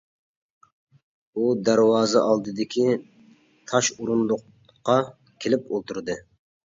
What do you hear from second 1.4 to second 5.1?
ئۇ دەرۋازا ئالدىدىكى تاش ئورۇندۇققا